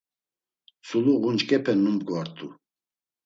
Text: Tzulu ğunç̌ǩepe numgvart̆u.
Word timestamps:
Tzulu 0.85 1.13
ğunç̌ǩepe 1.21 1.73
numgvart̆u. 1.83 2.47